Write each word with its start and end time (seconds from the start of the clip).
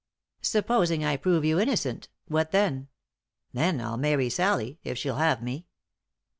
"Supposing 0.41 1.05
I 1.05 1.15
prove 1.15 1.45
you 1.45 1.59
innocent, 1.59 2.09
what 2.27 2.49
then?"" 2.49 2.87
Then 3.53 3.79
I'll 3.79 3.97
marry 3.97 4.31
Sallie; 4.31 4.79
if 4.83 4.97
she'll 4.97 5.17
have 5.17 5.43
me. 5.43 5.67